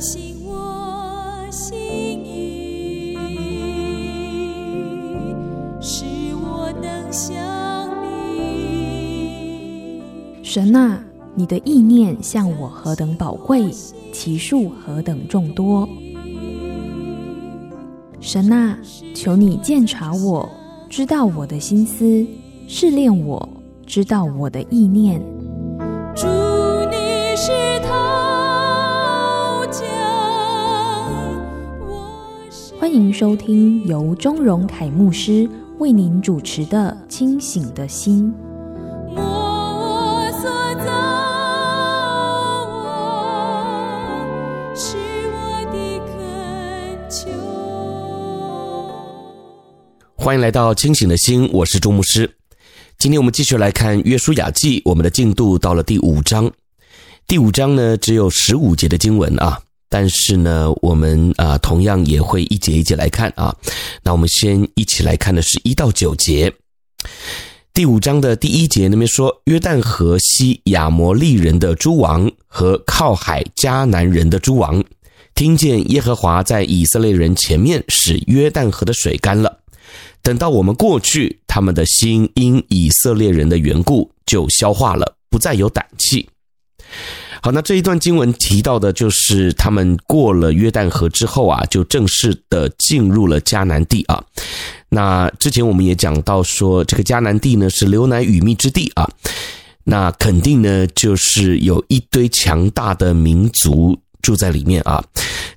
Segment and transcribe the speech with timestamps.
[0.00, 1.76] 醒我心
[2.24, 3.14] 意，
[5.78, 7.36] 使我能想
[8.02, 10.00] 你。
[10.42, 13.70] 神啊，你的意念向我何等宝贵，
[14.10, 15.86] 其数何等众多。
[18.20, 18.78] 神啊，
[19.14, 20.48] 求你鉴察我，
[20.88, 22.26] 知道我的心思，
[22.66, 23.46] 试炼我，
[23.84, 25.20] 知道我的意念。
[32.90, 38.34] 欢迎收听由钟荣凯牧师为您主持的《清醒的心》。
[50.16, 52.28] 欢迎来到清醒的心，我是钟牧师。
[52.98, 56.50] 今天我们继续来看《约书亚记》，我们的进度到了第五章。
[57.28, 63.54] 第五章呢，只有十五节的经文啊，但是呢，我们啊同样也会一节一节来看啊。
[64.02, 66.50] 那我们先一起来看的是一到九节。
[67.74, 74.82] 第五章的第一节那边说，约旦河西亚摩利人的诸王和靠海迦南人的诸王，
[75.34, 79.58] 听见耶和华在以色列人前面使约旦河的水干了。
[80.22, 86.28] 等到我们过去，他们的心因以色列人的缘故就消化了，不再有胆气。
[87.42, 94.22] 好，那这一段经文提到的就是他们过了约旦河之后啊，就正式的进入了迦南地啊。
[94.88, 99.08] 那之前我们也讲到说，这个迦南地呢是流奶与蜜之地啊，
[99.84, 105.02] 那肯定呢就是有一堆强大的民族住在里面啊。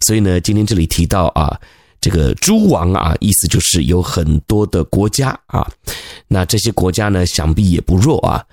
[0.02, 1.60] 所以呢，今天这里提到啊。
[2.02, 5.66] 这个诸王啊，意思就是有很多的国家啊，
[6.28, 8.44] 那这些国家呢，想必也不弱啊，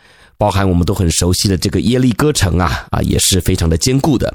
[0.40, 4.34] 包含我们都很熟悉的这个耶利哥城啊，啊，也是非常的坚固的。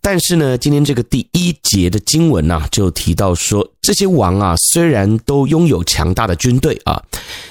[0.00, 7.02] 但是呢，今天这个第一节的经文呢，就提到说，这些王啊，虽然都拥有强大的军队啊，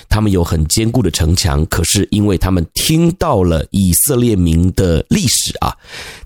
[0.09, 5.75] 他们有很坚固的城墙，可是因为他们听到了以色列民的历史啊，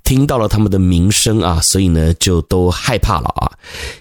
[0.06, 3.51] 听到了他们的名声啊，所以呢，就都害怕了啊。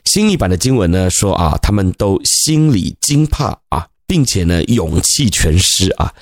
[0.04, 3.89] 新译版的经文呢说啊，他们都心里惊怕啊。
[4.10, 6.12] 并且呢，勇气全失啊，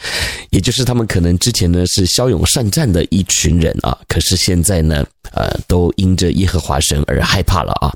[0.51, 7.89] 也就是他们可能之前呢是骁勇善战的一群人啊，可是现在呢，呃，都因着耶和华神而害怕了啊。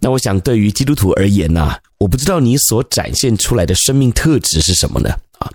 [0.00, 5.08] 那我想，对于基督徒而言呢，我不知道你所展现出来的生命特质是什么呢？
[5.38, 5.50] 啊，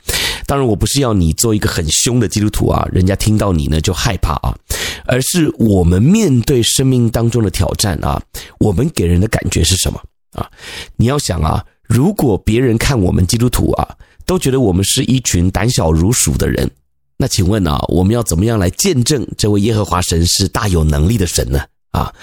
[0.48, 4.58] 当然，我不是要你做一个很凶的基督徒啊，人家听到你呢就害怕啊，
[5.06, 8.20] 而是我们面对生命当中的挑战啊，
[8.60, 10.02] 我们给人的感觉是什么
[10.34, 10.50] 啊？
[10.96, 11.64] 你要想啊。
[11.92, 16.72] 如果别人看我们基督徒啊，都觉得我们是一群胆小如鼠的人，
[17.18, 21.60] 那请问啊，我们要怎么样来见证这位耶和华神是大有能力的神呢？
[21.92, 22.14] 啊，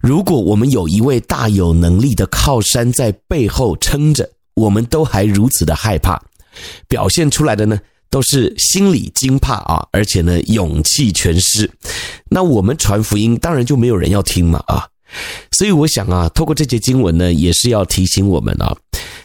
[0.00, 6.18] 如果我们有一位大有能力的靠山在背后撑着，我们都还如此的害怕，
[6.88, 7.78] 表现出来的呢，
[8.08, 11.70] 都是心里惊怕啊，而且呢，勇气全失，
[12.30, 14.88] 那我们传福音当然就没有人要听嘛啊，
[15.52, 18.74] 所以我想啊，透过这节经文呢，也是要提醒我们啊。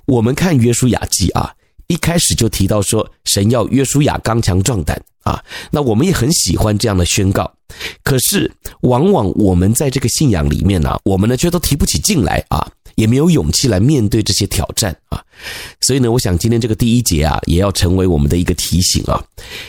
[0.05, 1.53] 我们看约书亚记啊，
[1.87, 5.43] 一开始就提到说，神要约书亚刚强壮胆啊。
[5.71, 7.51] 那我们也很喜欢这样的宣告，
[8.03, 15.23] 可是往往我们在这个信仰里面呢，我们呢却都提不起劲来啊，也没有勇气来面对这些挑战啊。
[15.81, 19.23] 所以呢，我想今天这个第一节啊，也要成为我们的一个提醒啊，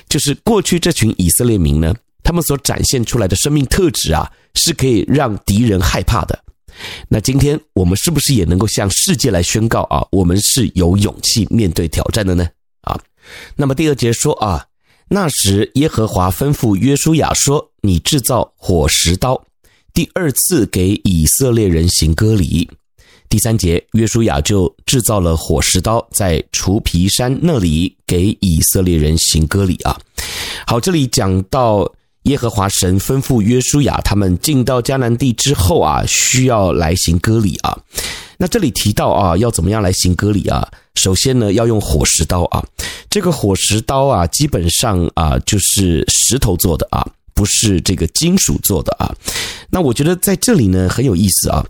[0.08, 6.43] 就是过去这群以色列民呢，他们所展现出来的生命特质啊，是可以让敌人害怕的。
[7.08, 10.04] 那今天我们是不是也能够向世界来宣告啊？
[10.10, 12.48] 我们是有勇气面对挑战的呢？
[12.82, 13.00] 啊，
[13.56, 14.66] 那么第二节说啊，
[15.08, 19.44] 那时耶和华吩咐约书亚说：“你制造火石刀，
[19.92, 22.68] 第二次给以色列人行割礼。”
[23.30, 29.98] 第三节，约书亚就制造了火石刀，在除皮山那里给以色列人行割礼啊。
[30.66, 31.90] 好，这里讲到。
[32.24, 37.78] 耶和华神吩咐约书亚，他们进到迦南地之后啊，需要来行割礼啊。
[38.38, 40.66] 那这里提到啊，要怎么样来行割礼啊？
[40.94, 42.64] 首先呢，要用火石刀啊。
[43.10, 49.14] 这个火石刀啊，基本上啊，就是石头做的啊，不是这个金属做的啊。
[49.70, 51.64] 那我觉得在这里呢，很有意思啊。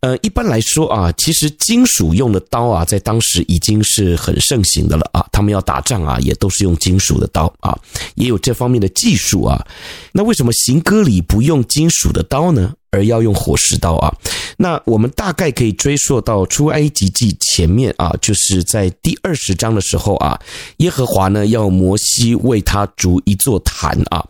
[0.00, 5.26] 呃，一般来说啊，其实金属用的刀啊，在当时已经是很盛行的了啊。
[5.32, 7.78] 他们要打仗啊，也都是用金属的刀啊，
[8.14, 9.66] 也有这方面的技术啊。
[10.12, 12.74] 那为什么行割礼不用金属的刀呢？
[12.90, 14.14] 而要用火石刀啊？
[14.56, 20.40] 那我们大概可以追溯到出埃及记前面啊，就是在第二十章的时候啊，
[20.78, 24.24] 耶和华呢要摩西为他筑一座坛啊。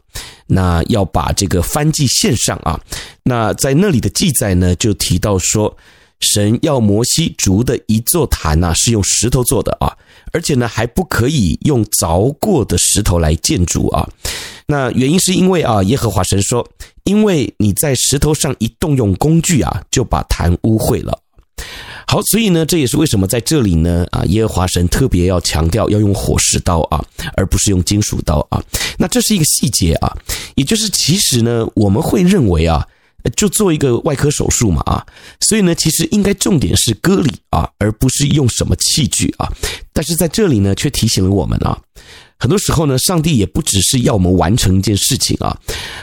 [0.49, 2.81] 那要把这个燔祭献上啊。
[3.23, 5.77] 那在那里的记载呢，就提到说，
[6.21, 9.97] 神要摩西筑的一座坛呐，是用石头做的啊，
[10.33, 14.09] 而且呢还不可以用凿过的石头来建筑啊。
[14.67, 16.69] 那原因是因为啊，耶和华神说，
[17.05, 21.19] 因为你在石头上一动用工具啊，就把坛污秽了。
[22.11, 27.05] 好，所以呢，这也是为什么在这里呢，啊，耶和华神特别要强调要用火石刀啊，
[27.37, 28.65] 而不是用金属刀啊。
[28.97, 30.17] 那这是一个细节啊，
[30.55, 32.83] 也就是其实呢，我们会认为啊，
[33.37, 35.05] 就做一个外科手术嘛啊，
[35.41, 39.47] 所以呢，其实应该重点是割礼啊，而不是用什么器具啊。
[39.93, 41.79] 但是在这里呢，却提醒了我们啊。
[42.39, 45.59] 很多时候呢，上帝也不只是要我们完成一件事情啊，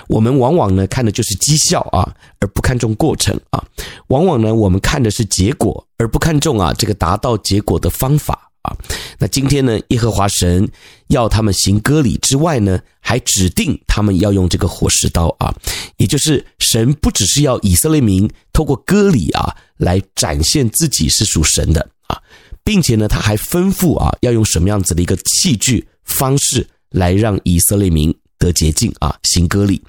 [0.07, 3.63] 我们往往呢看的就是绩效啊，而不看重过程啊。
[4.07, 8.75] 往往呢，我们看的是结果，而不看重啊这个达到结果的方法啊。
[9.17, 10.67] 那今天呢，耶和华神
[11.07, 15.55] 要他们行割礼之外呢，还指定他们要用这个火石刀啊，
[15.95, 22.21] 也就是神不只是要以色列民透过割礼啊来展现自己是属神的啊，
[22.61, 25.87] 并且呢，他还吩咐啊要用什么样子的一个器具。
[26.05, 29.81] 方式来让以色列民得洁净啊，行割礼。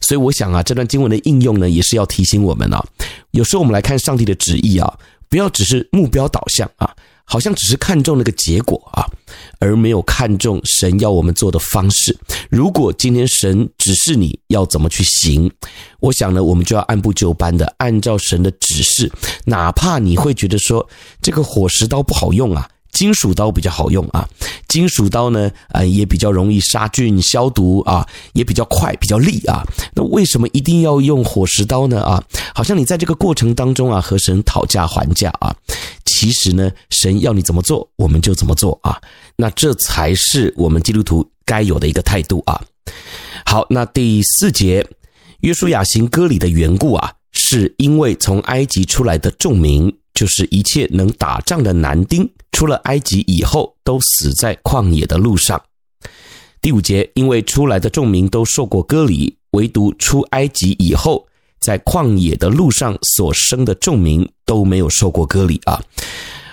[0.00, 2.84] 所以我想啊，这段经文的应用呢，也是要提醒我们啊，
[3.30, 6.94] 有时候我们来看上帝的旨意啊，不要只是目标导向啊，
[7.24, 9.08] 好像只是看重那个结果啊，
[9.58, 12.14] 而没有看重神要我们做的方式。
[12.50, 15.50] 如果今天神指示你要怎么去行，
[16.00, 19.10] 我想呢，我们就要按部就班的按照神的指示，
[19.46, 20.86] 哪怕你会觉得说
[21.22, 22.68] 这个火石刀不好用啊。
[22.94, 24.26] 金属刀比较好用啊，
[24.68, 29.62] 金属刀呢，呃，也比较容易杀菌消毒啊，也比较快，比较利啊。
[29.94, 32.02] 那为什么一定要用火石刀呢？
[32.02, 32.22] 啊，
[32.54, 35.54] 好像你在这个过程当中啊，和神讨价还价啊。
[36.04, 38.96] 其实呢，神要你怎么做，我们就怎么做啊。
[39.36, 42.62] 那这才是我们基督徒该有的一个态度啊。
[43.44, 44.86] 好，那第四节，
[45.40, 49.92] 约书亚行割礼的缘故啊，是因为从埃及出来的众民。
[50.14, 55.60] 就是一切能打仗的男丁，出了埃及以后，都死在旷野的路上。
[56.62, 61.26] 第五节，因为出来的众民都受过割礼，唯独出埃及以后，
[61.60, 65.82] 在旷野的路上所生的众民都没有受过割礼啊。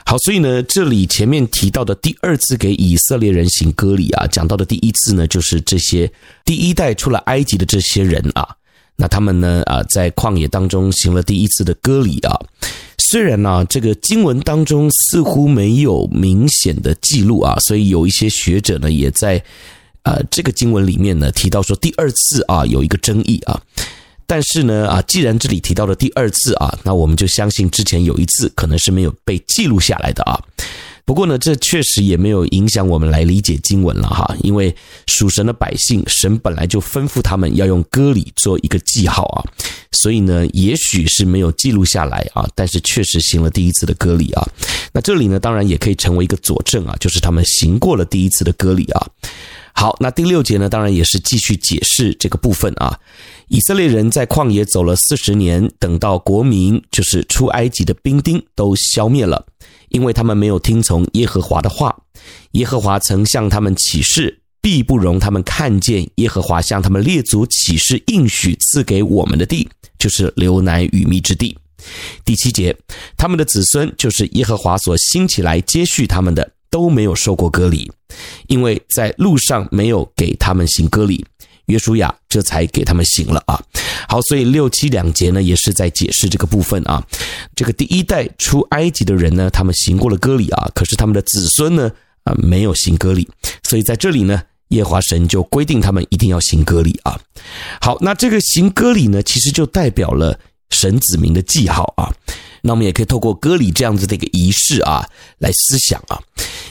[0.05, 6.11] 好，所以呢，这里前面提到的第二次给以色列人行割礼啊，讲到的第一次呢，就是这些
[6.43, 8.49] 第一代出了埃及的这些人啊。
[8.97, 12.37] 那他们呢啊，在旷野当中行了第一次的割礼啊。
[13.09, 19.43] 虽然呢、这个经文当中似乎没有明显的记录啊，所以有一些学者呢也在
[20.03, 23.61] 呃这个经文里面呢提到说第二次啊有一个争议啊。
[24.27, 30.39] 但是呢啊，既然这里提到了第二次啊，那我们就相信之前有一次可能是没有被记录下来的啊。
[31.03, 34.73] 不过呢，这确实也没有影响我们来理解经文了哈，因为
[35.07, 39.43] 属神的百姓，神本来就吩咐他们要用割礼做一个记号啊，
[39.91, 44.47] 所以呢，也许是没有记录下来啊，但是确实行了第一次的割礼啊。
[44.93, 49.07] 那这里呢，当然也可以成为一个佐证啊，就是他们行过了第一次的割礼啊。
[49.73, 52.99] 好，那第六节呢，当然也是继续解释这个部分啊。
[53.47, 59.45] 以色列人在旷野走了四十年，等到国民就是出埃及的兵丁都消灭了。
[59.89, 61.93] 因为他们没有听从耶和华的话，
[62.51, 69.67] 耶和华曾向他们起誓，必不容他们看见耶和华向他们列祖起誓应许赐给我们的地，
[69.97, 71.57] 就是流奶与蜜之地。
[72.23, 72.75] 第七节，
[73.17, 77.91] 他们的子孙就是耶和华所兴起来接续他们的，都没有受过割礼，
[78.47, 81.25] 因为在路上没有给他们行割礼。
[81.67, 83.61] 约书亚这才给他们行了啊，
[84.09, 87.01] 好，所以六七两节呢也是在解释这个部分啊。
[87.55, 91.89] 这个第一代出埃及的人呢，他们行过了割礼啊，可是他们的子孙呢
[92.23, 93.27] 啊没有行割礼，
[93.63, 94.41] 所以在这里呢，
[94.71, 97.17] 耶华神就规定他们一定要行割礼啊。
[97.79, 100.37] 好，那这个行割礼呢，其实就代表了
[100.69, 102.13] 神子民的记号啊。
[102.63, 105.07] 那我们也可以透过割礼这样子的一个仪式啊，
[105.39, 106.19] 来思想啊。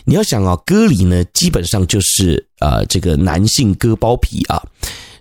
[0.05, 4.63] 你要想啊，割礼呢，基本上就是呃，这个男性割包皮啊。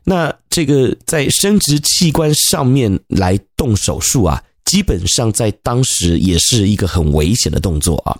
[0.04, 8.18] 那这个在生殖器官上面来动手术啊，基本上在当时也是一个很危险的动作啊，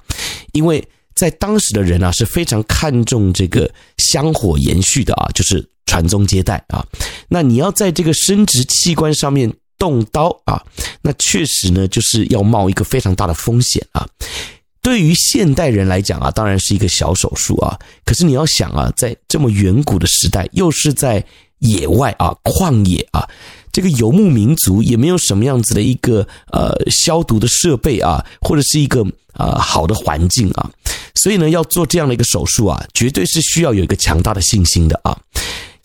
[0.52, 0.84] 因为
[1.16, 6.86] 在当时的人啊是非常看重这个香火延续的啊，就是传宗接代啊。
[7.28, 9.52] 那你要在这个生殖器官上面。
[9.80, 10.62] 动刀啊，
[11.02, 14.06] 那确实呢，就是要冒一个非常大的风险啊。
[14.82, 17.80] 对于现代人来讲啊，当然是一个小手术啊。
[18.04, 21.26] 可是你要想啊，在这么远古的时代，又是在
[21.60, 23.26] 野外啊，旷野啊，
[23.72, 30.70] 这个游牧民族也没有什么样子的一个呃消毒的设备啊，或者是一个呃好的环境啊，
[31.16, 35.18] 所以呢，要做这样的一个手术啊，绝对是需要有一个强大的信心的啊。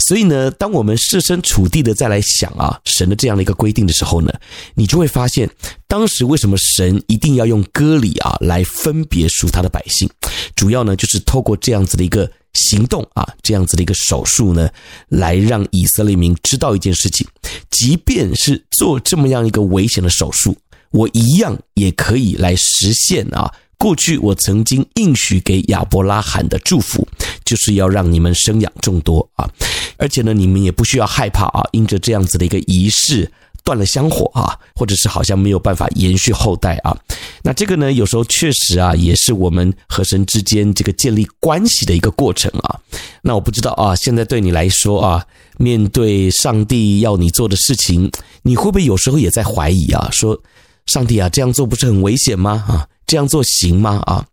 [0.07, 4.33] 所以呢，当我们设身处地的再来想啊，神的这样的一个规定的时候呢，
[4.75, 5.49] 你就会发现，
[5.87, 10.11] 当时为什么神一定要用割礼啊来分别属他的百姓，
[10.57, 14.69] 主要呢就是透过这样子的一个行动啊，这样子的一个手术呢，
[15.09, 17.27] 来让以色列民知道一件事情，
[17.71, 20.57] 即便是做这么样一个危险的手术，
[20.91, 23.53] 我一样也可以来实现啊。
[23.77, 27.07] 过去我曾经应许给亚伯拉罕的祝福，
[27.45, 29.51] 就是要让你们生养众多啊，
[29.99, 33.31] 而且呢，你们也不需要害怕啊，因着这样子的一个仪式
[33.65, 36.97] 断了香火啊，或者是好像没有办法延续后代啊。
[37.43, 42.79] 那这个呢，有时候确实啊，也是我们和神之间这个建立关系的一个过程啊。
[43.23, 45.25] 那我不知道啊，现在对你来说啊，
[45.57, 48.11] 面对上帝要你做的事情，
[48.43, 50.09] 你会不会有时候也在怀疑啊？
[50.13, 50.39] 说
[50.87, 52.65] 上帝啊，这样做不是很危险吗？
[52.69, 52.87] 啊？
[53.07, 54.03] 这样做行吗？
[54.07, 54.27] 啊，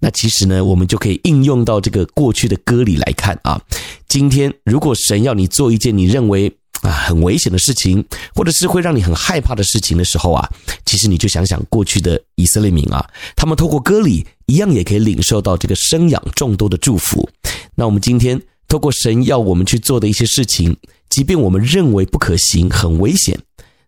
[0.00, 3.60] 那其实呢，我们就可以应用到这个过去的歌里来看啊。
[4.06, 8.04] 今天如果神要你做一件你认为啊很危险的事情，
[8.34, 10.48] 或者是会让你很害怕的事情的时候啊，
[10.84, 13.04] 其实你就想想过去的以色列民啊，
[13.36, 17.28] 他们透过割礼一样也可以领受到这个生养众多的祝福。
[17.74, 20.76] 那我们今天透过神要我们去做的一些事情，
[21.08, 23.38] 即便我们认为不可行、很危险。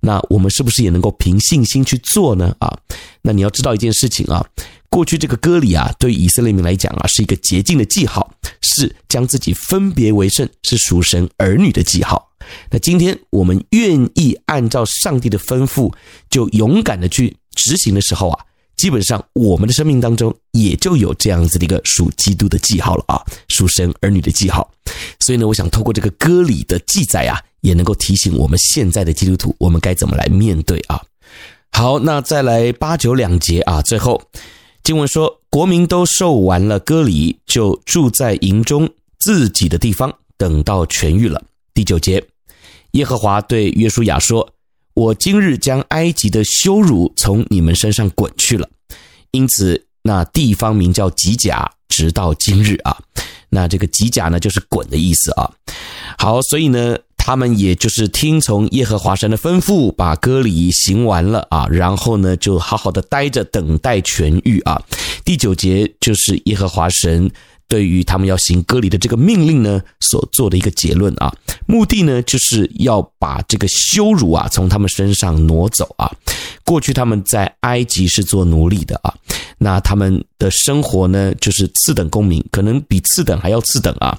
[0.02, 2.56] 那我们是不是也能够凭信心去做呢？
[2.58, 2.74] 啊，
[3.20, 4.42] 那你要知道一件事情啊，
[4.88, 8.32] 过去这个割礼啊，对于以色列民来讲啊，是一个洁净的记号，
[8.62, 12.29] 是将自己分别为圣，是属神儿女的记号。
[12.70, 15.92] 那今天我们愿意按照上帝的吩咐，
[16.28, 18.44] 就勇敢的去执行的时候啊，
[18.76, 24.70] 基本上我们的生命当中也就有这样子的一个属基督的记号了啊，属神儿女的记号。
[25.20, 27.40] 所以呢，我想透过这个割礼的记载啊。
[27.62, 30.98] 也能够提醒我们现在的基督徒，我们该怎么来面对啊？
[31.72, 33.82] 好，那再来八九两节啊。
[33.82, 34.18] 最后
[34.82, 38.88] 经文说，国民都受完了割礼，就住在营中
[39.18, 41.44] 自己的地方，等到痊愈了。
[41.74, 42.24] 第九节，
[42.92, 44.48] 耶和华对约书亚说
[44.94, 48.68] ：“我今日将埃及的羞辱从你们身上滚去了。”
[49.32, 52.96] 因此，那地方名叫吉甲，直到今日啊。
[53.48, 55.50] 那这个吉甲呢，就是滚的意思啊。
[56.18, 56.96] 好，所以呢。
[57.22, 64.82] 他们也就是听从耶和华神的吩咐，把割礼行完了啊，然后呢，就好好的待着，等待痊愈啊。
[65.22, 67.30] 第九节就是耶和华神
[67.70, 71.32] 对于他们要行割礼的这个命令呢，所做的一个结论啊。
[71.66, 76.10] 目的呢，就是要把这个羞辱啊，从他们身上挪走啊。
[76.64, 79.14] 过去他们在埃及是做奴隶的啊，
[79.58, 84.18] 那他们的生活呢，就是次等公民，可能比次等还要次等啊。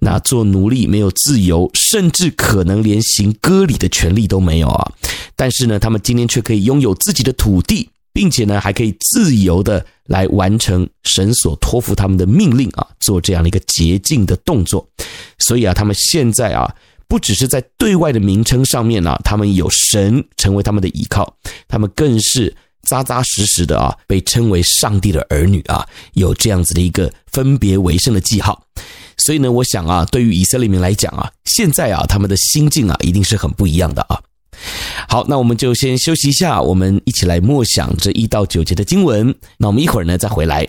[0.00, 4.92] 那做奴隶没有自由，甚至可能连行割礼的权利都没有啊！
[5.36, 7.88] 但是呢，他们今天却可以拥有自己的土地，
[8.18, 14.84] 并且呢，还可以自由的来完成神所托付他们的命令啊，做这样的一个洁净的动作。
[15.38, 16.68] 所以啊，他们现在啊，
[17.06, 21.32] 不只是在对外的名称上面啊，他们有神成为他们的依靠，
[21.68, 22.52] 他们更是
[22.88, 28.60] 扎扎实实的啊，被称为上帝的儿女啊，有这样子的一个分别为圣的记号。
[29.18, 34.20] 所以呢，我想啊，对于以色列民来讲啊，现在啊，他们的心境啊，一定是很不一样的啊。
[35.06, 39.34] 好，那我们就先休息一下，我们一起来默想这一到九节的经文。
[39.58, 40.66] 那我们一会儿呢，再回来。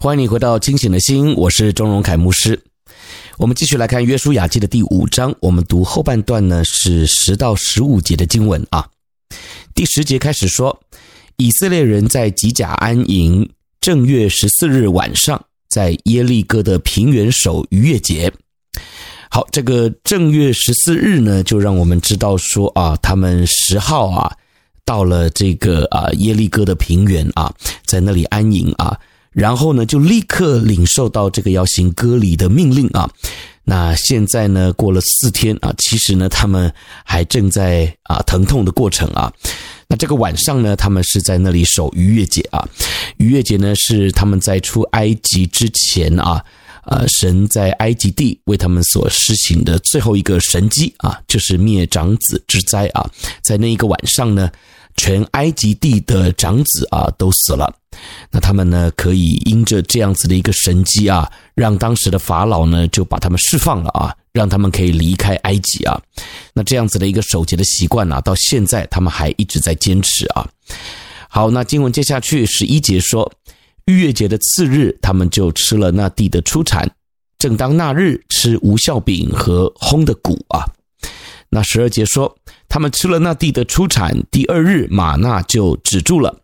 [0.00, 2.62] 欢迎你回到清醒的心，我是钟荣凯牧师。
[3.36, 8.88] 我们继续来看《约书亚记》的第五章，我们读后半段呢，是十到十五节的经文啊。
[9.74, 10.80] 第十节开始说，
[11.38, 13.50] 以色列人在吉甲安营，
[13.80, 18.32] 正月十四日晚上，在耶利哥的平原守逾越节。
[19.28, 24.32] 好，这个正月十四日呢，就让我们知道说啊，他们十号啊，
[24.84, 27.52] 到了这个啊耶利哥的平原啊，
[27.84, 28.96] 在那里安营啊，
[29.38, 33.08] 然后呢，就立刻领受到这个要行割礼的命令啊。
[33.62, 36.72] 那现在呢，过了四天啊，其实呢，他们
[37.04, 39.32] 还正在啊疼痛的过程啊。
[39.86, 42.66] 那这个晚上呢，他们是在那里守逾越节啊。
[43.18, 46.44] 逾越节呢，是他们在出埃及之前啊。
[46.86, 53.08] 呃，神在埃及地为他们所施行的最后一个神迹啊，就是灭长子之灾啊。
[53.44, 54.50] 在那一个晚上呢，
[54.96, 57.72] 全埃及地的长子啊都死了。
[58.30, 66.00] 那他们呢，可以因着这样子的一个神迹啊，让当时的法老呢就把他们释放了啊，让他们可以离开埃及啊。
[66.52, 70.48] 那这样子的一个守节的习惯啊，到现在他们还一直在坚持啊。
[71.28, 73.30] 好，那经文接下去十一节说。
[73.86, 76.86] 逾越节的次日，他们就吃了那地的出产。
[77.38, 80.62] 正当那日吃无效饼和烘的谷啊。
[81.48, 82.36] 那十二节说，
[82.68, 86.38] 他们吃了那地的出产，第二日马纳就止住了，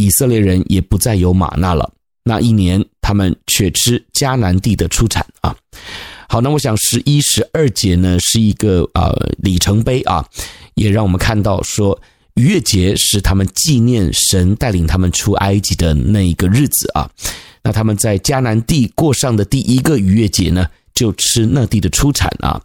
[0.00, 1.92] 以色列人也不再有玛纳了。
[2.24, 5.54] 那一年他们却吃迦南地的出产啊。
[6.28, 10.24] 好，那我想十一、十二节呢是一个呃里程碑啊，
[10.74, 12.00] 也让我们看到说。
[12.34, 17.10] 逾越节是他们纪念神带领他们出埃及的那一个日子啊。
[17.62, 22.58] 那他们在迦南地过上的第一个逾越节呢，就吃那地的出产啊，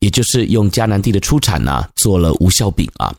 [0.00, 3.14] 也就是用迦南地的出产啊做了无酵饼啊。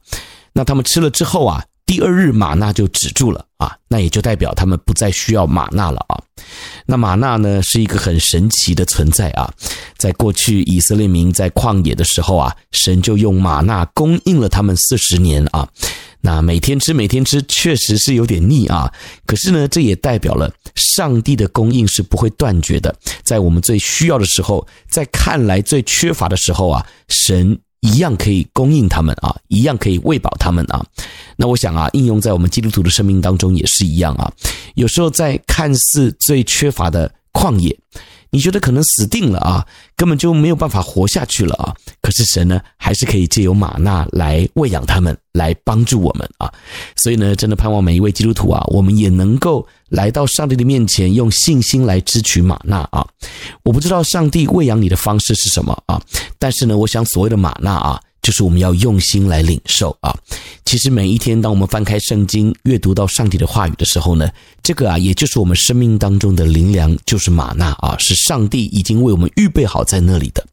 [0.53, 6.20] 那他们吃了之后啊，第二日吗哪就止住了啊，那也就代表他们不再需要吗哪了啊。
[6.86, 9.51] 那吗哪呢是一个很神奇的存在啊，
[9.98, 15.68] 在过去以色列民在旷野的时候啊，神就用吗哪供应了他们四十年啊。
[16.22, 18.92] 那每天吃，每天吃，确实是有点腻啊。
[19.27, 22.96] 可是呢，这也代表了上帝的供应是不会断绝的。
[23.24, 30.83] 在我们最需要的时候，在看来最缺乏的时候啊，神一样可以供应他们啊，一样可以喂饱他们啊。
[31.38, 34.31] 那我想啊，应用在我们基督徒的生命当中也是一样啊。
[34.74, 37.77] 有时候在看似最缺乏的旷野。
[38.35, 41.74] 你觉得可能死定了啊，根本就没有办法活下去了啊！
[42.01, 46.51] 可是神呢，还是可以借由马纳来喂养他们，来帮助我们啊！
[46.98, 53.07] 所以呢，真的盼望每一位基督徒啊，我们也能够来到上帝的面前，用信心来支取马纳啊！
[53.63, 56.01] 我不知道上帝喂养你的方式是什么啊，
[56.37, 58.01] 但是呢，我想所谓的马纳啊。
[58.25, 60.11] 就是我们要用心来领受啊！
[60.66, 64.27] 其实每一天，当我们翻开圣经，阅读到上帝的话语的时候呢，
[64.64, 70.44] 这个啊，也就是我们生命当中的灵粮，就是吗哪啊，是上帝已经为我们预备好在那里的。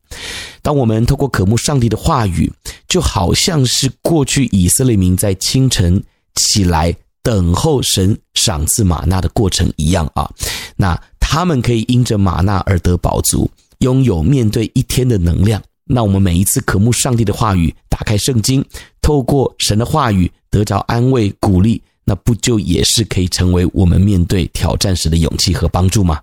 [0.61, 2.53] 当我们透过渴慕上帝的话语，
[2.89, 6.05] 就好像是过去以色列民在清晨
[6.35, 10.31] 起来等候神赏赐吗哪的过程一样啊，
[10.77, 15.63] 那他们可以因着吗哪而得饱足，拥有面对一天的能量。
[15.85, 18.65] 那我们每一次渴慕上帝的话语，打开圣经，
[19.01, 26.21] 透过神的话语得着安慰鼓励，那不就也是可以成为我们面对挑战时的勇气和帮助吗？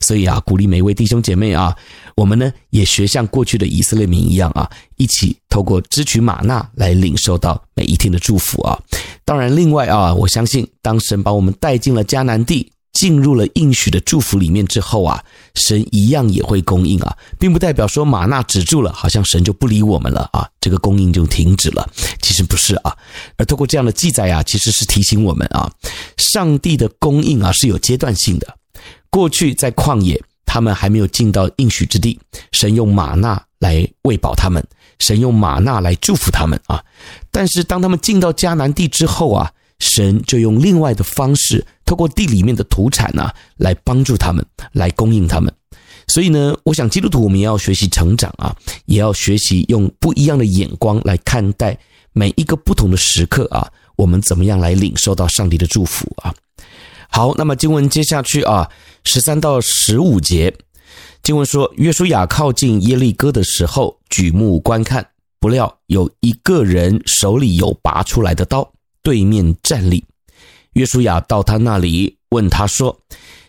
[0.00, 1.76] 所以啊，鼓励每一位弟兄姐妹啊，
[2.16, 8.78] 我们呢也学像过去的以色列民一样啊，一起透过支取吗哪来领受到每一天的祝福啊。
[9.24, 12.70] 当然，另外啊，我相信当神把我们带进了迦南地。
[12.92, 15.22] 进入了应许的祝福里面之后啊，
[15.54, 21.88] 神一样也会供应啊，并不代表说吗哪止住了，好像神就不理我们了啊，这个供应就停止了。
[22.20, 22.96] 其实不是啊，
[23.36, 25.70] 而透过这样的记载啊，其实是提醒我们啊，
[26.18, 28.56] 上帝的供应啊是有阶段性的。
[29.10, 32.18] 过去在旷野，他们还没有进到应许之地，
[32.52, 34.62] 神用吗哪来喂饱他们，
[34.98, 36.82] 神用吗哪来祝福他们啊。
[37.30, 39.50] 但是当他们进到迦南地之后啊，
[39.82, 45.52] 神就用另外的方式，透过地里面的土产啊，来帮助他们，来供应他们。
[46.06, 48.54] 所以呢，我想基督徒我们也要学习成长啊，
[48.86, 51.76] 也要学习用不一样的眼光来看待
[52.12, 56.32] 每一个不同的时刻啊，我们怎么样来领受到上帝的祝福啊？
[57.08, 58.70] 好，那么经文接下去啊，
[59.02, 60.56] 十三到十五节，
[61.24, 65.04] 经文说，约书亚靠近耶利哥的时候，举目观看，
[65.40, 68.72] 不料有一个人手里有拔出来的刀。
[69.02, 70.04] 对面站立，
[70.74, 72.96] 约书亚到他那里问他说：“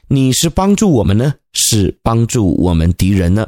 [0.10, 3.48] 你是帮助我们呢，是帮助我们敌人呢？”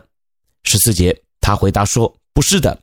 [0.64, 2.80] 十四节，他回答说：“不是的，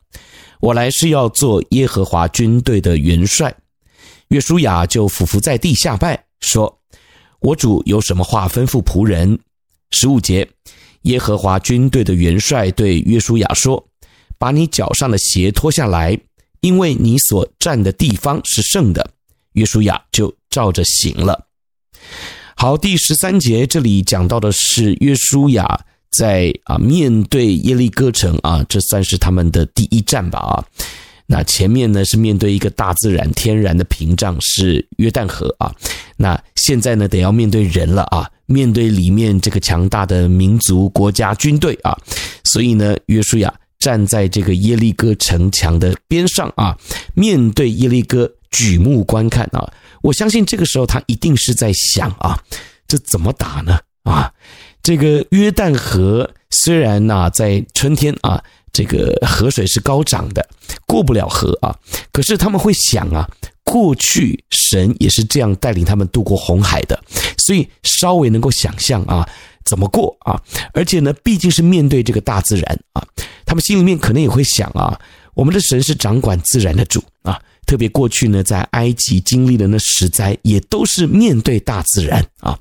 [0.60, 3.54] 我来是要做耶和华军队的元帅。”
[4.28, 6.80] 约书亚就俯伏在地下拜，说
[7.40, 9.38] ：“我主有什么话吩咐仆人？”
[9.92, 10.48] 十五节，
[11.02, 13.86] 耶和华军队的元帅对约书亚说
[14.38, 16.18] ：“把你脚上的鞋脱下来。”
[16.62, 19.10] 因为你所站的地方是圣的，
[19.52, 21.46] 约书亚就照着行了。
[22.56, 25.84] 好，第十三节这里讲到的是约书亚
[26.16, 30.64] 在啊面对耶利哥城啊，这算是他们的第一战吧啊。
[31.26, 35.74] 那前面呢是面对一个大自然天然的屏障是约旦河啊，
[36.16, 41.98] 那现在呢得要面对人了啊，面对里面这个强大的民族国家军队啊，
[42.44, 46.78] 所以呢约书亚站在这个耶利哥城墙的边上啊，
[47.14, 49.68] 面对耶利哥举目观看啊。
[50.02, 52.40] 我相信这个时候他一定是在想啊，
[52.86, 53.80] 这怎么打呢？
[54.04, 54.32] 啊，
[54.82, 58.40] 这个约旦河虽然呐、啊、在春天啊，
[58.72, 60.48] 这个河水是高涨的，
[60.86, 61.74] 过不了河啊，
[62.12, 63.28] 可是他们会想啊，
[63.64, 67.00] 过去神也是这样带领他们渡过红海的，
[67.38, 69.28] 所以稍微能够想象啊，
[69.64, 70.40] 怎么过啊？
[70.72, 73.06] 而且呢，毕竟是面对这个大自然啊，
[73.44, 74.98] 他们心里面可能也会想啊，
[75.34, 77.40] 我们的神是掌管自然的主啊。
[77.64, 82.58] 特别过去呢，在埃及经历的那十灾，也都是面对大自然啊，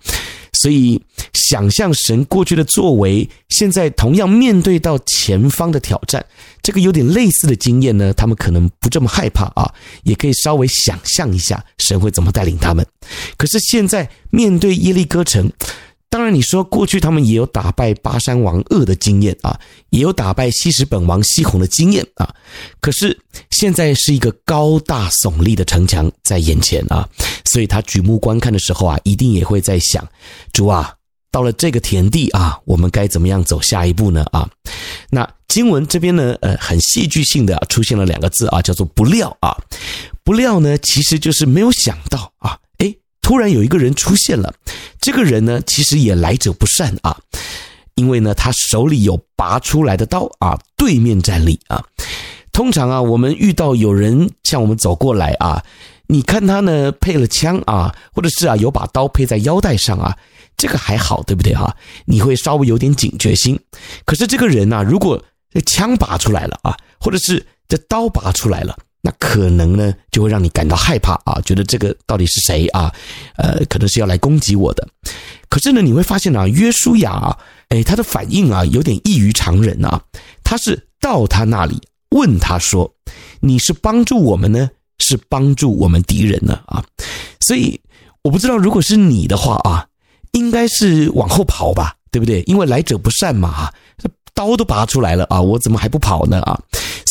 [0.53, 1.01] 所以
[1.33, 6.23] 想象神过去的作为，现在同样面对到前方的挑战，
[6.61, 12.85] 这个有点类似的经验呢，他们可能不这么害怕啊，也可以稍微想象一下神会怎么带领他们。
[13.37, 15.51] 可是现在面对耶利哥城。
[16.11, 19.57] 当然，你说过去他们也有打败巴山王噩的经验啊，
[19.91, 22.35] 也有打败西什本王西宏的经验啊。
[22.81, 23.17] 可是
[23.51, 27.07] 现在是一个高大耸立的城墙在眼前啊，
[27.45, 30.05] 所以他举目观看的时候啊，一定也会在想：
[30.51, 30.93] 主啊，
[31.31, 34.25] 到了这个田地啊，我们该怎么样走下一步呢？
[34.33, 34.49] 啊，
[35.09, 39.55] 那经文这边呢，呃，很戏剧性的出现了两个字啊，叫做“不料”啊
[40.25, 42.57] ，“不料”呢，其实就是没有想到啊。
[43.21, 44.53] 突然有一个人出现了，
[44.99, 47.17] 这个人呢，其实也来者不善啊，
[47.95, 51.83] 因为呢，他手里有拔出来的刀啊，对面站立啊。
[52.51, 55.63] 通常啊，我们遇到有人向我们走过来啊，
[56.07, 60.17] 你看他呢配了枪啊，或者是啊有把刀配在腰带上啊，
[60.57, 61.73] 这个还好，对不对哈？
[62.05, 63.57] 你会稍微有点警觉心。
[64.03, 68.77] 可是这个人呢，如果这枪拔出来了啊，或者是这刀拔出来了。
[69.01, 72.93] 那可能呢，就会让你感到害怕啊，觉得这个到底是谁啊？
[73.35, 74.87] 呃，可能是要来攻击我的。
[75.49, 77.37] 可是呢，你会发现啊，约书亚啊，
[77.69, 80.01] 哎，他的反应啊，有点异于常人啊。
[80.43, 82.93] 他是到他那里问他说
[83.41, 86.83] ：“你是帮助我们呢，是帮助我们敌人呢？”啊，
[87.39, 87.79] 所以
[88.21, 89.87] 我不知道，如果是你的话啊，
[90.33, 92.43] 应该是往后跑吧，对不对？
[92.43, 93.73] 因为来者不善嘛，啊，
[94.33, 96.39] 刀都拔出来了啊，我怎么还不跑呢？
[96.43, 96.59] 啊？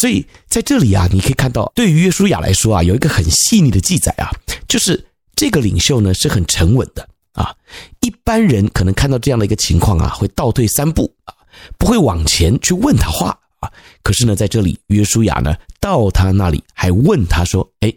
[0.01, 4.31] 所以在这里啊，你可以看到，对于约书亚来说啊，有一个很细腻的记载啊，
[4.67, 5.05] 就是
[5.37, 7.55] 这个领袖呢是很沉稳的啊。
[8.01, 11.35] 一般人可能看到这样的一个情况啊，会倒退三步啊，
[11.77, 13.71] 不会往前去问他话啊。
[14.03, 17.93] 可是呢，在这里，约书亚呢到他那里还问他说：“哎，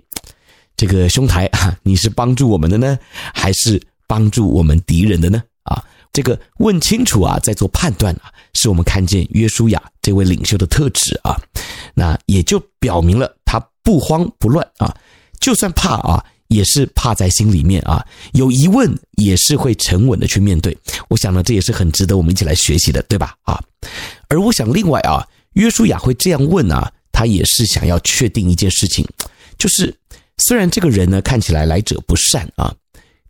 [0.75, 2.99] 这个兄台啊，你是帮助我们的呢，
[3.33, 5.41] 还是帮助我们敌人的呢？”
[6.13, 11.35] 这个问清楚啊，再做判断啊，是我们看见约书亚这位领袖的特质啊。
[11.95, 14.95] 那也就表明了他不慌不乱啊，
[15.39, 20.77] 就算怕啊，也是怕在心里面啊，有疑问也是会沉稳的去面对。
[21.09, 23.35] 我想呢，这也是很值得我们一起来学习的，对吧？
[23.41, 23.61] 啊，
[24.29, 29.03] 而我想另外啊，约书亚会这样问啊，他也是想要确定一件事情，
[29.57, 29.93] 就是
[30.37, 32.73] 虽然这个人呢看起来来者不善啊，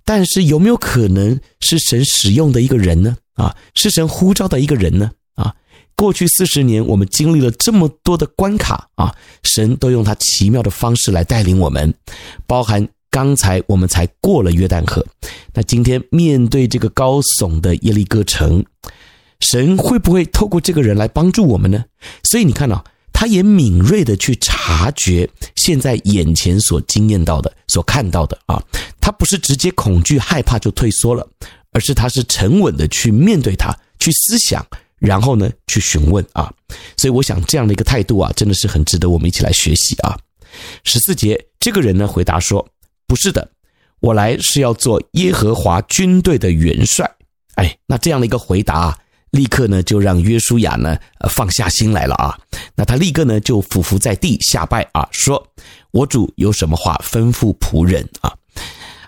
[0.05, 3.17] 但是有没有可能是神使用的一个人呢？
[3.35, 5.11] 啊，是神呼召的一个人呢？
[5.35, 5.55] 啊
[5.95, 11.93] 过去四十年，我们经历了这么多的关卡啊，神都用他奇妙的方式来带领我们，
[12.47, 15.05] 包含刚才我们才过了约旦河，
[15.53, 18.65] 那今天面对这个高耸的耶利哥城，
[19.39, 21.85] 神会不会透过这个人来帮助我们呢？
[22.23, 22.83] 所以你看啊，
[23.23, 28.61] 他也敏锐的去察觉现在眼前所经验到的、所看到的啊，
[28.99, 31.25] 他不是直接恐惧害怕就退缩了，
[31.71, 34.65] 而是他是沉稳的去面对他，去思想。
[34.99, 36.51] 然后呢，去询问啊，
[36.97, 40.19] 所以我想这样的一个态度啊，真的是很值得我们一起来学习啊。
[40.83, 42.67] 十四节，这个人呢回答说
[43.07, 43.49] ：“不是的，
[44.01, 47.09] 我来是要做耶和华军队的元帅。”
[47.55, 48.97] 哎，那这样的一个回答啊，
[49.33, 50.97] 立刻呢就让约书亚呢
[51.29, 52.37] 放下心来了啊。
[52.75, 55.45] 那他立刻呢就俯伏在地下拜啊，说
[55.91, 58.31] ：“我主有什么话吩咐仆人啊？”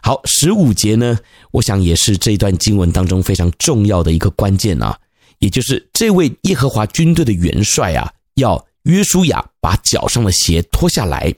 [0.02, 1.18] 好，十五节呢，
[1.52, 5.00] 我想也是这段经文当中非常重要的一个关键啊。
[5.40, 11.34] 也就是这位耶和华军队的元帅啊，要约书亚把脚上的鞋脱下来。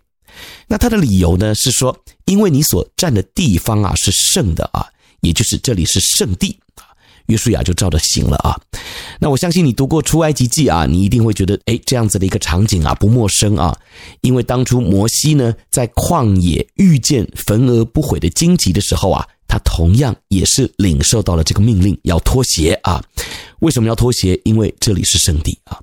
[0.68, 4.86] 那他的理由呢，是说，因为你所站的地方啊是圣的啊，
[5.22, 6.87] 也就是这里是圣地啊。
[7.28, 8.60] 约书亚就照着行了啊。
[9.20, 13.78] 那我相信你读过出埃及记啊，你一定会觉得，诶，这样子的一个场景啊不陌生啊。
[14.22, 23.04] 因为当初摩西呢在旷野遇见焚而不毁的荆棘的时候啊，他同样也是领受到了这个命令，要脱鞋啊。
[23.60, 24.40] 为什么要脱鞋？
[24.44, 25.80] 因为这里是圣地啊，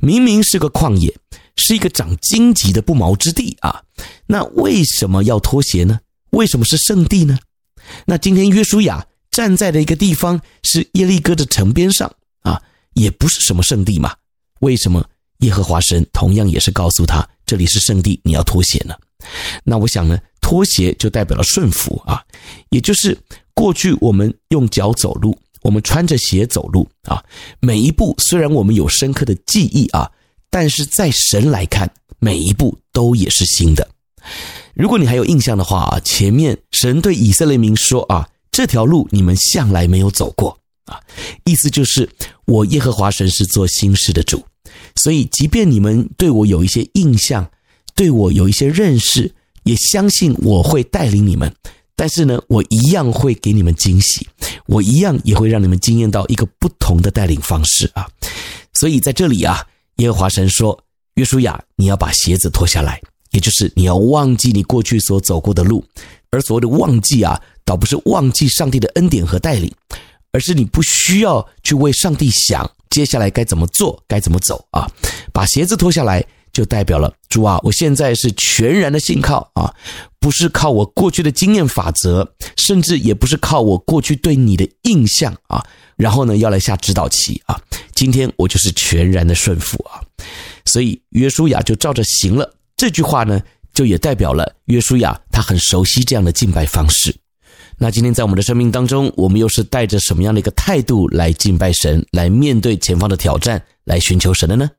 [0.00, 1.14] 明明是个旷野，
[1.56, 3.82] 是一个长荆棘的不毛之地啊。
[4.26, 6.00] 那为什么要脱鞋呢？
[6.30, 7.38] 为什么是圣地呢？
[8.06, 12.08] 那今天约书亚站在的一个地方是耶利哥的城边上
[12.42, 14.14] 啊，也不是什么圣地嘛。
[14.60, 15.04] 为什么
[15.38, 18.94] 耶和华神同样也是告诉他这里是圣地，你要脱鞋呢？
[19.64, 22.22] 那我想呢，脱鞋就代表了顺服啊，
[22.68, 23.18] 也就是
[23.54, 25.36] 过去我们用脚走路。
[25.62, 27.20] 我们穿着鞋走路啊，
[27.58, 30.08] 每一步虽然我们有深刻的记忆啊，
[30.48, 33.88] 但是在神来看，每一步都也是新的。
[34.74, 41.00] 如果你还有印象的话啊，前面神对以色列民说啊，这条路你们向来没有走过啊，
[41.44, 42.08] 意思就是
[42.44, 44.40] 我耶和华神是做新事的主，
[44.94, 47.50] 所以即便你们对我有一些印象，
[47.96, 51.52] 对我有一些认识，也相信我会带领你们。
[51.96, 54.24] 但是呢，我一样会给你们惊喜，
[54.66, 58.08] 我一样也会让你们惊艳到一个不同的带领方式啊。
[58.74, 60.78] 所以在这里啊，耶和华神说
[61.14, 63.00] ：“约书亚，你要把鞋子脱下来，
[63.32, 65.84] 也就是你要忘记你过去所走过的路。
[66.30, 69.72] 而所谓的忘记啊，倒不是忘记上帝的恩典和带领，
[70.32, 74.90] 而是你不需要去为上帝想接下来该怎么做、该怎么走啊。
[75.32, 76.24] 把鞋子脱下来。”
[76.54, 79.74] 就代表了主啊，我现在是全然的信靠啊，
[80.20, 85.60] 不是靠我过去的经验法则，甚至也不是靠我过去对你的印象啊，
[85.96, 87.60] 然后呢，要来下指导棋啊。
[87.96, 89.98] 今天我就是全然的顺服啊，
[90.66, 92.48] 所以约书亚就照着行了。
[92.76, 97.12] 这句话呢，就也代表了约书亚他很熟悉这样的敬拜方式。
[97.76, 104.70] 那今天在我们的生命当中，我们又是带着什么样的一个态度来敬拜神，来面对前方的挑战，来寻求神的呢？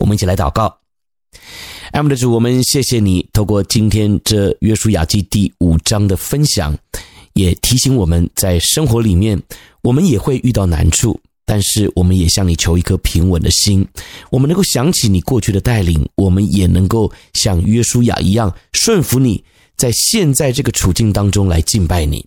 [0.00, 0.78] 我们一起来祷告，
[1.92, 6.76] 爱我们的主，我们谢谢你，透过今天这约书亚记第五章的分享，
[7.34, 9.40] 也提醒我们在生活里面，
[9.82, 13.86] 我们也会遇到难处，但是我们也向你求一颗平稳的心，
[14.30, 19.42] 我们能够想起你过去的带领，我们也能够像约书亚一样顺服你，
[19.82, 22.24] 在现在这个处境当中来敬拜你。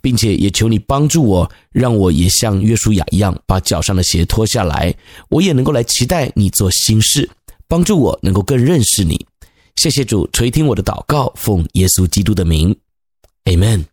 [0.00, 4.94] 并且也求你帮助我，让我也像约书亚一样，把脚上的鞋脱下来，
[5.28, 7.28] 我也能够来期待你做新事，
[7.66, 9.26] 帮助我能够更认识你。
[9.76, 12.76] 谢谢主垂听我的祷告，奉耶稣基督的名
[13.44, 13.84] ，Amen。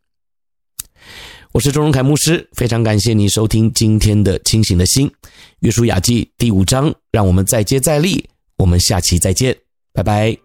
[1.51, 5.09] 我是钟荣凯牧师，非常感谢你收听今天的清醒的心，
[5.59, 8.23] 约书亚记第五章，让我们再接再厉，
[8.57, 9.57] 我们下期再见，
[9.93, 10.42] 拜拜。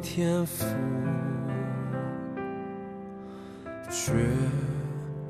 [0.00, 0.64] 天赋，
[3.90, 4.12] 绝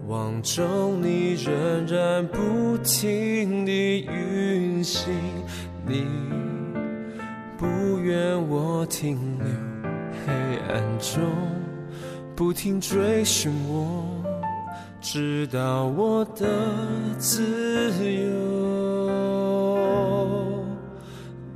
[0.06, 5.12] 望中你仍然不停地运行，
[5.86, 6.06] 你
[7.56, 7.66] 不
[7.98, 9.46] 愿我停留
[10.24, 10.32] 黑
[10.72, 11.20] 暗中，
[12.36, 14.04] 不停追寻我，
[15.00, 16.46] 直到我的
[17.18, 18.28] 自由，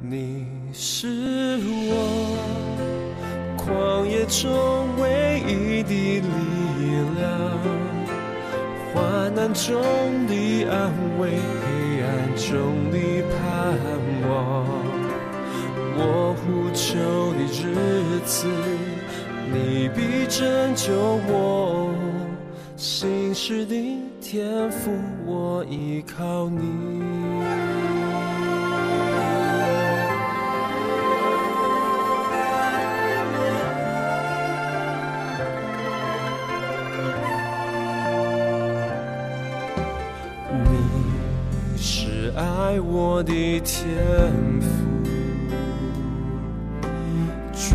[0.01, 2.31] 你是我。
[3.64, 6.25] 旷野中唯一的力
[7.16, 7.31] 量，
[8.92, 9.81] 患难中
[10.27, 12.98] 的安慰，黑暗中的
[13.31, 13.38] 盼
[14.29, 14.33] 望。
[15.94, 16.98] 我呼求
[17.35, 18.48] 的日子，
[19.53, 20.92] 你必拯救
[21.29, 21.94] 我。
[22.77, 23.75] 新时的
[24.20, 24.90] 天赋，
[25.25, 27.31] 我依靠你。
[42.94, 43.87] 我的天
[44.61, 44.68] 赋，
[47.55, 47.74] 绝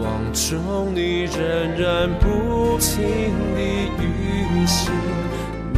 [0.00, 1.36] 望中你仍
[1.78, 3.60] 然不停地
[4.00, 4.90] 运行，
[5.74, 5.76] 你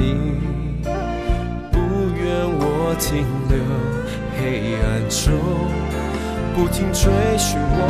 [1.72, 1.78] 不
[2.16, 2.24] 愿
[2.56, 3.58] 我停留
[4.38, 5.34] 黑暗中，
[6.54, 7.02] 不停追
[7.36, 7.82] 寻我，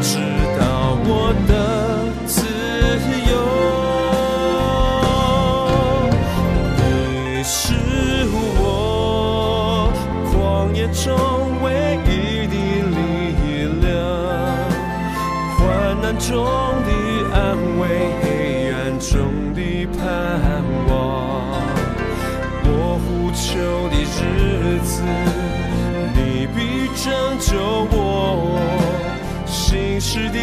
[0.00, 0.18] 直
[0.56, 0.62] 到
[1.04, 1.52] 我的
[2.28, 2.38] 自
[3.28, 3.59] 由。
[10.92, 12.54] 中唯一的
[12.90, 12.98] 力
[13.80, 13.88] 量，
[15.56, 15.60] 患
[16.02, 16.28] 难中
[16.84, 16.88] 的
[17.32, 17.38] 安
[17.78, 17.82] 慰，
[18.22, 18.24] 黑
[18.72, 19.58] 暗中的
[19.96, 20.00] 盼
[20.88, 20.92] 望，
[22.64, 22.68] 我
[23.06, 23.48] 呼求
[23.88, 24.92] 的日子，
[26.14, 26.18] 你
[26.54, 26.58] 必
[26.96, 27.06] 拯
[27.38, 27.48] 救
[27.92, 27.96] 我。
[29.46, 30.38] 信实的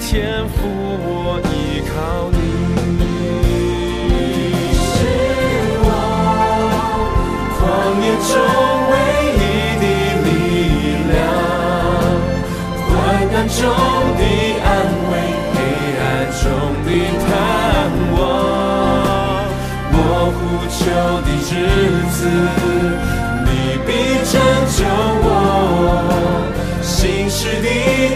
[0.00, 0.58] 天赋，
[1.04, 2.36] 我依靠你。
[4.08, 4.12] 你
[4.74, 4.98] 是
[5.84, 5.86] 我，
[7.58, 7.60] 旷
[8.02, 8.71] 野中。
[13.62, 13.70] 中
[14.18, 14.22] 的
[14.64, 14.66] 安
[15.08, 15.12] 慰，
[15.54, 15.56] 黑
[16.00, 16.02] 暗
[16.42, 16.44] 中
[16.82, 16.88] 的
[17.22, 17.24] 盼
[18.18, 18.20] 望。
[19.94, 19.96] 我
[20.34, 20.80] 呼求
[21.22, 21.50] 的日
[22.10, 22.18] 子，
[23.46, 23.48] 你
[23.86, 23.88] 必
[24.26, 24.34] 拯
[24.66, 24.78] 救
[25.22, 25.30] 我。
[26.82, 26.90] 心
[27.30, 27.68] 事的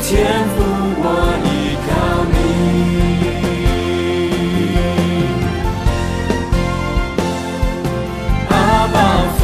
[0.03, 0.11] 天
[0.57, 0.57] 赋，
[0.99, 1.05] 我
[1.45, 1.47] 依
[1.87, 1.89] 靠
[2.33, 2.35] 你。
[8.51, 8.53] 阿
[8.93, 8.97] 爸
[9.37, 9.41] 父，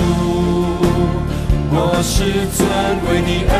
[1.70, 2.10] 我是
[2.56, 2.58] 尊
[3.06, 3.56] 贵的儿。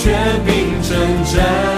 [0.00, 0.12] 却
[0.46, 1.77] 柄征战。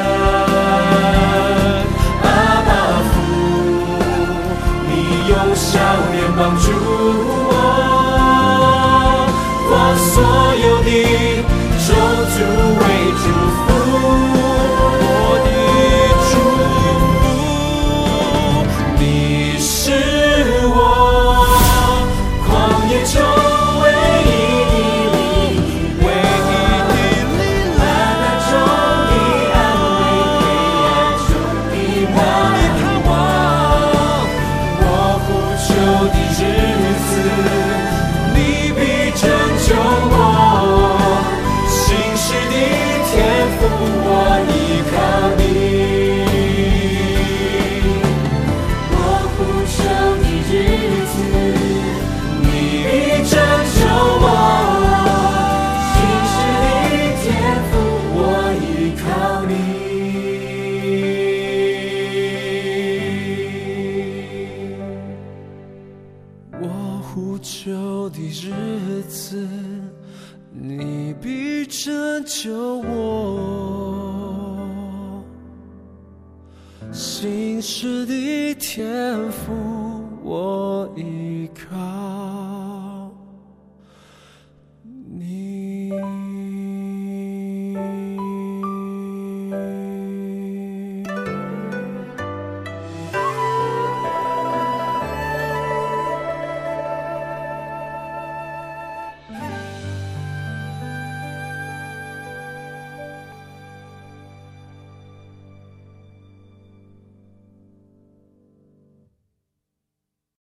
[51.21, 51.50] you.